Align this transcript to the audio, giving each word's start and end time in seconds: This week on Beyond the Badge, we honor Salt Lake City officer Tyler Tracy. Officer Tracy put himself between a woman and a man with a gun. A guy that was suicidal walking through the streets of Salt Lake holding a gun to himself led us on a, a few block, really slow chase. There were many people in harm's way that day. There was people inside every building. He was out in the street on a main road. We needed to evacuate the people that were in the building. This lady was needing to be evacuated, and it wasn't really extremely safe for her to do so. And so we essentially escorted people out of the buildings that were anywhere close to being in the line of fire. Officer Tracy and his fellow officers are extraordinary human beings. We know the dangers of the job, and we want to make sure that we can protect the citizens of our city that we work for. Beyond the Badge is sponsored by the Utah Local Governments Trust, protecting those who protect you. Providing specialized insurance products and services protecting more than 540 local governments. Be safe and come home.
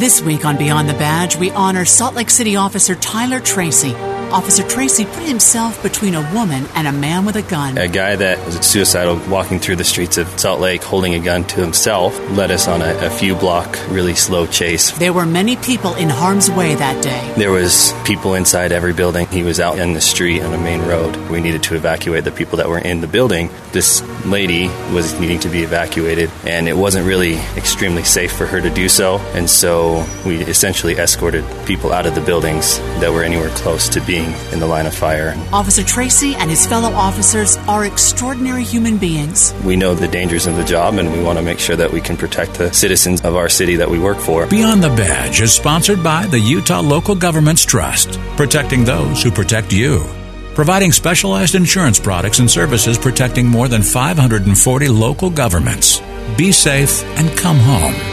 This 0.00 0.22
week 0.22 0.46
on 0.46 0.56
Beyond 0.56 0.88
the 0.88 0.94
Badge, 0.94 1.36
we 1.36 1.50
honor 1.50 1.84
Salt 1.84 2.14
Lake 2.14 2.30
City 2.30 2.56
officer 2.56 2.94
Tyler 2.94 3.38
Tracy. 3.38 3.92
Officer 4.32 4.62
Tracy 4.62 5.06
put 5.06 5.24
himself 5.24 5.82
between 5.82 6.14
a 6.14 6.20
woman 6.32 6.64
and 6.76 6.86
a 6.86 6.92
man 6.92 7.24
with 7.24 7.34
a 7.34 7.42
gun. 7.42 7.76
A 7.76 7.88
guy 7.88 8.14
that 8.14 8.38
was 8.46 8.64
suicidal 8.64 9.20
walking 9.28 9.58
through 9.58 9.76
the 9.76 9.84
streets 9.84 10.18
of 10.18 10.28
Salt 10.38 10.60
Lake 10.60 10.84
holding 10.84 11.14
a 11.14 11.18
gun 11.18 11.44
to 11.44 11.60
himself 11.60 12.18
led 12.30 12.52
us 12.52 12.68
on 12.68 12.80
a, 12.80 13.06
a 13.06 13.10
few 13.10 13.34
block, 13.34 13.76
really 13.88 14.14
slow 14.14 14.46
chase. 14.46 14.92
There 14.92 15.12
were 15.12 15.26
many 15.26 15.56
people 15.56 15.94
in 15.94 16.08
harm's 16.08 16.48
way 16.48 16.76
that 16.76 17.02
day. 17.02 17.34
There 17.36 17.50
was 17.50 17.92
people 18.04 18.34
inside 18.34 18.70
every 18.70 18.92
building. 18.92 19.26
He 19.26 19.42
was 19.42 19.58
out 19.58 19.78
in 19.78 19.94
the 19.94 20.00
street 20.00 20.42
on 20.42 20.54
a 20.54 20.58
main 20.58 20.82
road. 20.82 21.16
We 21.28 21.40
needed 21.40 21.64
to 21.64 21.74
evacuate 21.74 22.22
the 22.22 22.32
people 22.32 22.58
that 22.58 22.68
were 22.68 22.78
in 22.78 23.00
the 23.00 23.08
building. 23.08 23.50
This 23.72 24.00
lady 24.24 24.68
was 24.92 25.18
needing 25.18 25.40
to 25.40 25.48
be 25.48 25.62
evacuated, 25.62 26.30
and 26.44 26.68
it 26.68 26.76
wasn't 26.76 27.06
really 27.06 27.34
extremely 27.56 28.04
safe 28.04 28.32
for 28.32 28.46
her 28.46 28.60
to 28.60 28.70
do 28.70 28.88
so. 28.88 29.18
And 29.34 29.50
so 29.50 30.06
we 30.24 30.36
essentially 30.42 30.94
escorted 30.94 31.44
people 31.66 31.92
out 31.92 32.06
of 32.06 32.14
the 32.14 32.20
buildings 32.20 32.78
that 33.00 33.12
were 33.12 33.24
anywhere 33.24 33.50
close 33.50 33.88
to 33.88 34.00
being 34.00 34.19
in 34.52 34.58
the 34.58 34.66
line 34.66 34.86
of 34.86 34.94
fire. 34.94 35.34
Officer 35.52 35.82
Tracy 35.82 36.34
and 36.34 36.50
his 36.50 36.66
fellow 36.66 36.90
officers 36.90 37.56
are 37.68 37.84
extraordinary 37.84 38.64
human 38.64 38.98
beings. 38.98 39.54
We 39.64 39.76
know 39.76 39.94
the 39.94 40.08
dangers 40.08 40.46
of 40.46 40.56
the 40.56 40.64
job, 40.64 40.94
and 40.94 41.12
we 41.12 41.22
want 41.22 41.38
to 41.38 41.44
make 41.44 41.58
sure 41.58 41.76
that 41.76 41.92
we 41.92 42.00
can 42.00 42.16
protect 42.16 42.54
the 42.54 42.72
citizens 42.72 43.20
of 43.22 43.36
our 43.36 43.48
city 43.48 43.76
that 43.76 43.90
we 43.90 43.98
work 43.98 44.18
for. 44.18 44.46
Beyond 44.46 44.82
the 44.82 44.88
Badge 44.88 45.40
is 45.40 45.52
sponsored 45.52 46.02
by 46.02 46.26
the 46.26 46.40
Utah 46.40 46.80
Local 46.80 47.14
Governments 47.14 47.64
Trust, 47.64 48.18
protecting 48.36 48.84
those 48.84 49.22
who 49.22 49.30
protect 49.30 49.72
you. 49.72 50.04
Providing 50.54 50.92
specialized 50.92 51.54
insurance 51.54 52.00
products 52.00 52.38
and 52.38 52.50
services 52.50 52.98
protecting 52.98 53.46
more 53.46 53.68
than 53.68 53.82
540 53.82 54.88
local 54.88 55.30
governments. 55.30 56.00
Be 56.36 56.52
safe 56.52 57.02
and 57.16 57.36
come 57.38 57.58
home. 57.58 58.09